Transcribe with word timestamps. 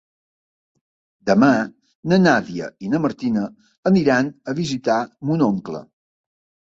Demà 1.29 1.49
na 2.13 2.19
Nàdia 2.23 2.71
i 2.87 2.91
na 2.95 3.03
Martina 3.03 3.45
aniran 3.93 4.33
a 4.51 4.57
visitar 4.65 4.99
mon 5.31 5.45
oncle. 5.51 5.85